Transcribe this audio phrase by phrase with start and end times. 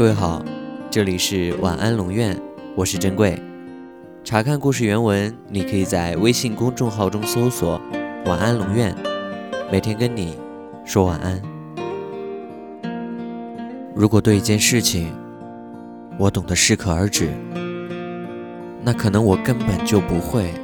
[0.00, 0.42] 各位好，
[0.90, 2.34] 这里是晚安龙院，
[2.74, 3.38] 我是珍贵。
[4.24, 7.78] 查看故事原文，你可以在微信公众号中搜索
[8.24, 8.96] “晚安龙院”，
[9.70, 10.38] 每天跟你
[10.86, 11.42] 说晚安。
[13.94, 15.12] 如果对一件事情
[16.16, 17.28] 我懂得适可而止，
[18.82, 20.54] 那可能我根本就不会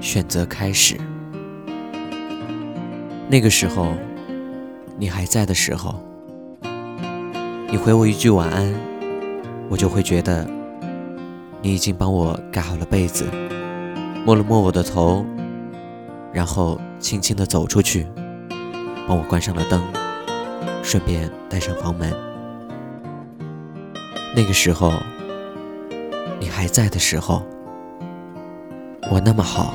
[0.00, 0.96] 选择开始。
[3.28, 3.92] 那个时候，
[4.96, 6.02] 你还在的时候，
[7.74, 8.72] 你回我一句晚安，
[9.68, 10.46] 我就会觉得
[11.60, 13.24] 你已经帮我盖好了被子，
[14.24, 15.26] 摸了摸我的头，
[16.32, 18.06] 然后轻轻地走出去，
[19.08, 19.82] 帮我关上了灯，
[20.84, 22.14] 顺便带上房门。
[24.36, 24.92] 那个时候，
[26.38, 27.42] 你还在的时候，
[29.10, 29.74] 我那么好，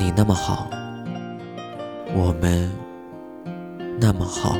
[0.00, 0.66] 你那么好。
[2.14, 2.72] 我们
[4.00, 4.56] 那么好，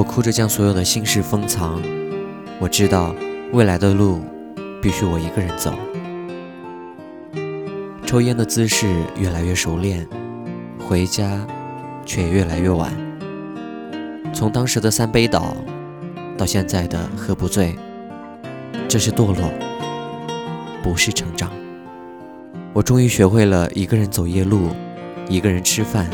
[0.00, 1.78] 我哭着将所有的心事封藏。
[2.58, 3.14] 我知道
[3.52, 4.22] 未来的路
[4.80, 5.74] 必须我一个人走。
[8.06, 10.08] 抽烟的姿势越来越熟练，
[10.88, 11.46] 回家
[12.06, 12.90] 却也越来越晚。
[14.32, 15.54] 从当时的三杯倒，
[16.34, 17.76] 到现在的喝不醉，
[18.88, 19.52] 这是堕落，
[20.82, 21.52] 不是成长。
[22.72, 24.70] 我终于学会了一个人走夜路，
[25.28, 26.08] 一个人吃饭，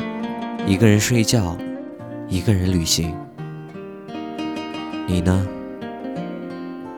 [0.67, 1.57] 一个人睡觉，
[2.29, 3.15] 一个人旅行。
[5.09, 5.47] 你呢？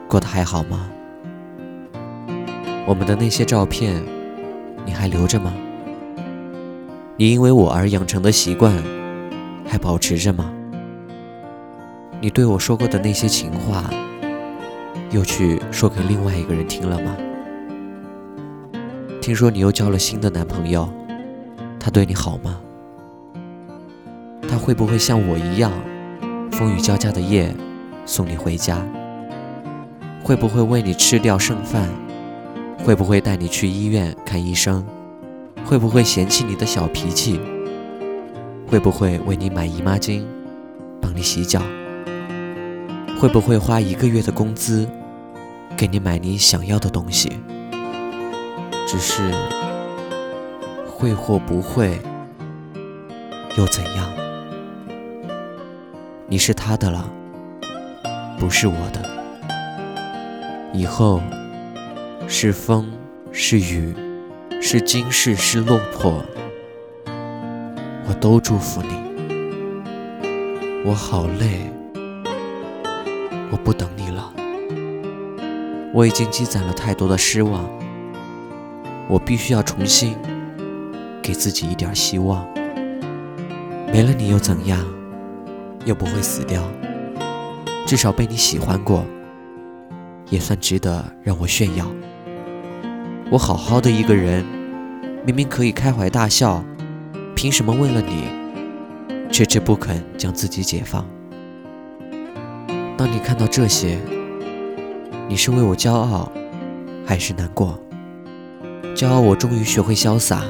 [0.08, 0.88] 过得还好吗？
[2.86, 4.02] 我们的那些照片，
[4.86, 5.52] 你还留着吗？
[7.18, 8.72] 你因为我而养成的习惯，
[9.66, 10.50] 还保持着吗？
[12.18, 13.90] 你对我说过的那些情话，
[15.10, 17.14] 又去说给另外一个人听了吗？
[19.20, 20.88] 听说你又交了新的男朋友，
[21.78, 22.58] 他对你好吗？
[24.48, 25.70] 他会不会像我一样，
[26.52, 27.54] 风雨交加的夜
[28.08, 28.82] 送你回家？
[30.24, 31.86] 会不会为你吃掉剩饭？
[32.82, 34.82] 会不会带你去医院看医生？
[35.62, 37.38] 会不会嫌弃你的小脾气？
[38.66, 40.24] 会不会为你买姨妈巾，
[41.02, 41.60] 帮你洗脚？
[43.20, 44.88] 会不会花一个月的工资，
[45.76, 47.30] 给你买你想要的东西？
[48.86, 49.30] 只是
[50.86, 52.00] 会或不会
[53.58, 54.10] 又怎样？
[56.26, 57.06] 你是他的了，
[58.38, 59.08] 不是我的。
[60.72, 61.20] 以后
[62.28, 62.90] 是风，
[63.32, 63.94] 是雨，
[64.60, 66.22] 是惊世，是落魄，
[68.06, 68.90] 我都祝福你。
[70.84, 71.60] 我好累，
[73.50, 74.32] 我不等你了。
[75.92, 77.68] 我已经积攒了太多的失望。
[79.08, 80.14] 我必须要重新
[81.22, 82.46] 给自己一点希望。
[83.90, 84.78] 没了你又怎样？
[85.86, 86.62] 又不会死掉。
[87.88, 89.02] 至少被你喜欢过，
[90.28, 91.86] 也算值得让我炫耀。
[93.30, 94.44] 我好好的一个人，
[95.24, 96.62] 明明可以开怀大笑，
[97.34, 98.24] 凭什么为了你，
[99.32, 101.02] 却只不肯将自己解放？
[102.98, 103.98] 当你看到这些，
[105.26, 106.30] 你是为我骄傲，
[107.06, 107.80] 还是难过？
[108.94, 110.42] 骄傲，我终于学会潇洒，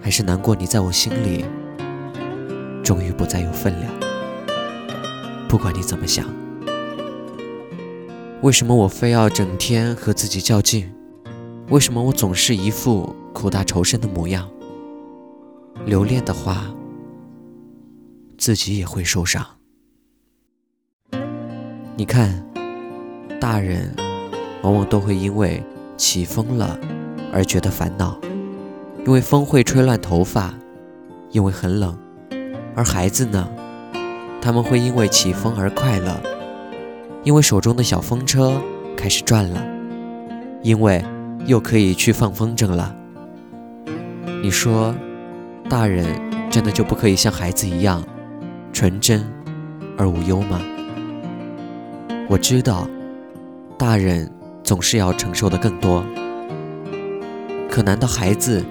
[0.00, 0.54] 还是难过？
[0.54, 1.44] 你在我心里
[2.84, 3.92] 终于不再有分量。
[5.48, 6.26] 不管你怎么想，
[8.42, 10.92] 为什么我非要整天和自己较劲？
[11.70, 14.48] 为什么我总是一副苦大仇深的模样？
[15.84, 16.64] 留恋的话，
[18.36, 19.46] 自己也会受伤。
[21.96, 22.44] 你看，
[23.40, 23.94] 大人
[24.62, 25.62] 往往都会因为
[25.96, 26.78] 起风了。
[27.32, 28.18] 而觉得烦恼，
[29.04, 30.54] 因为风会吹乱头发，
[31.30, 31.92] 因为很冷；
[32.74, 33.46] 而孩子呢，
[34.46, 36.16] 他们会因为起风而快乐，
[37.24, 38.62] 因为手中的小风车
[38.96, 39.60] 开始转了，
[40.62, 41.04] 因为
[41.46, 42.94] 又可以去放风筝了。
[44.40, 44.94] 你说，
[45.68, 46.06] 大人
[46.48, 48.00] 真的就不可以像孩子一样
[48.72, 49.26] 纯真
[49.98, 50.60] 而无忧吗？
[52.28, 52.86] 我知道，
[53.76, 54.30] 大人
[54.62, 56.04] 总是要承受的更多。
[57.68, 58.64] 可难道孩子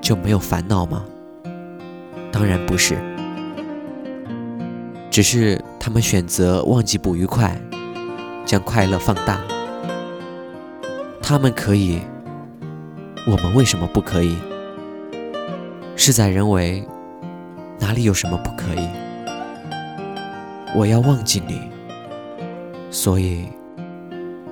[0.00, 1.04] 就没有烦恼吗？
[2.32, 2.96] 当然不是，
[5.20, 7.54] 只是他们选择忘记不愉快，
[8.46, 9.38] 将快乐放大。
[11.20, 12.00] 他们可以，
[13.26, 14.34] 我们为什么不可以？
[15.94, 16.82] 事在人为，
[17.78, 18.88] 哪里有什么不可以？
[20.74, 21.60] 我要忘记你，
[22.90, 23.44] 所以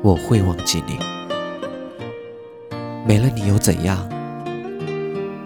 [0.02, 0.98] 我会忘记你。
[3.06, 4.06] 没了你又怎样？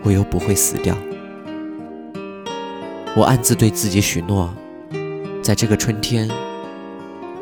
[0.02, 0.96] 我又不会死掉。
[3.14, 4.52] 我暗自对自己许诺，
[5.43, 6.31] 在这个春天，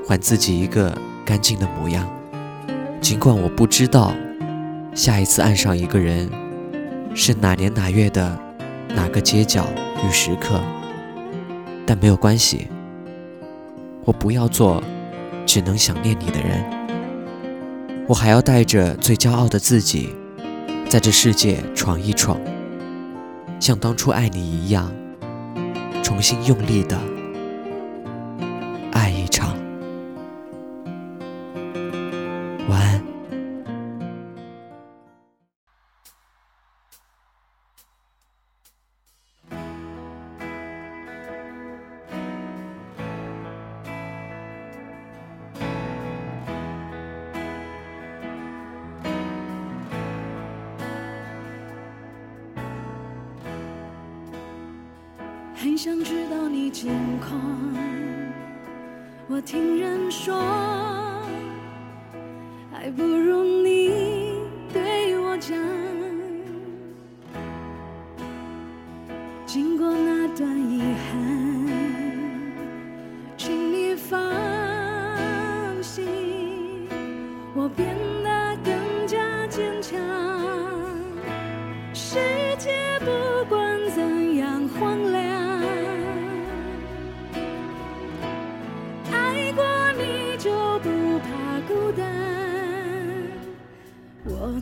[0.09, 2.09] 还自己一个干净的模样。
[3.01, 4.15] 尽管我不知道
[4.95, 6.31] 下一次爱上一个人
[7.15, 8.39] 是哪年哪月的
[8.95, 9.67] 哪个街角
[10.03, 10.61] 与时刻，
[11.85, 12.69] 但没有关系。
[14.05, 14.83] 我不要做
[15.45, 16.65] 只能想念你的人，
[18.09, 20.09] 我还要带着最骄傲的自己，
[20.89, 22.41] 在这世界闯一闯，
[23.61, 24.91] 像当初爱你一样，
[26.03, 26.99] 重新用力的
[29.31, 29.57] 场。
[32.69, 33.01] 晚安。
[55.55, 56.91] 很想知道你近
[57.21, 57.39] 况，
[59.41, 60.39] 我听人说，
[62.71, 63.43] 还不如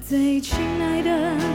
[0.08, 1.47] 最亲爱的，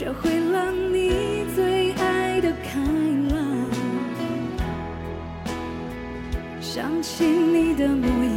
[0.00, 2.80] 学会了你最爱的开
[3.28, 3.70] 朗。
[6.58, 8.29] 想起你的模样，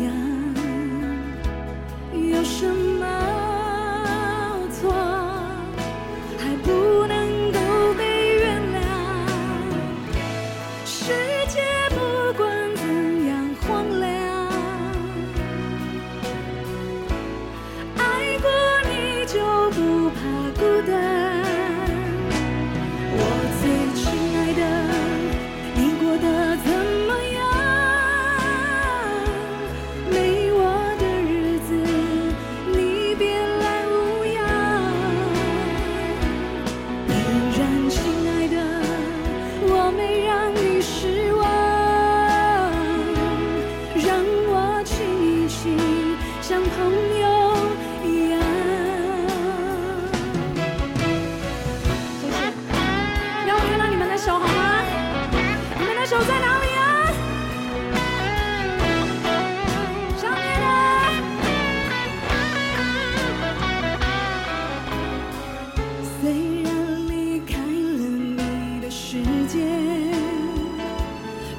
[69.54, 69.66] 世界，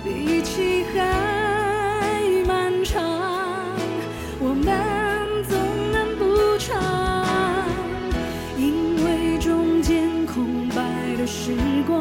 [0.02, 0.98] 比起还
[2.44, 3.00] 漫长，
[4.40, 4.66] 我们
[5.48, 5.56] 总
[5.92, 7.24] 能补偿，
[8.58, 11.54] 因为中间空白的时
[11.86, 11.94] 光，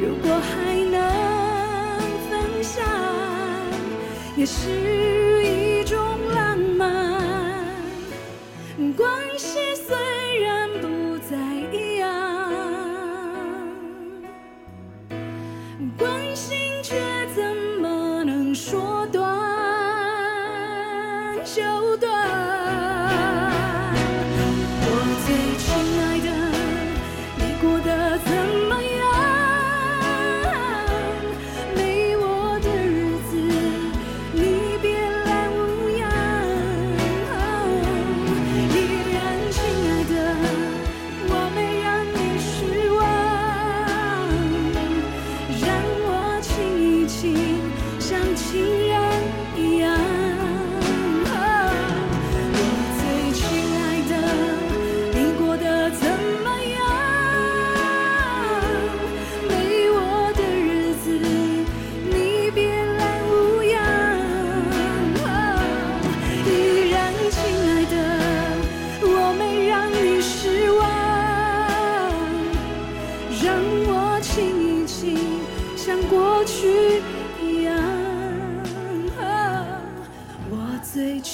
[0.00, 2.82] 如果还能分享，
[4.34, 5.19] 也是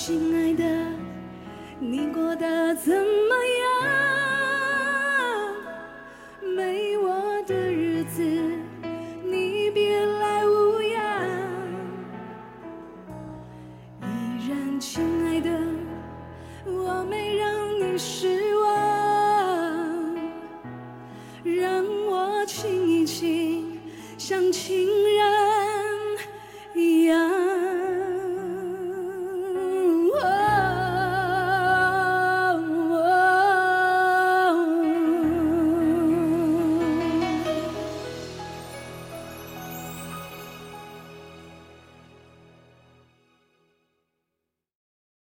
[0.06, 0.35] 最